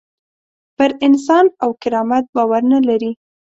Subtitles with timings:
[0.77, 3.11] پر انسان او کرامت باور نه لري.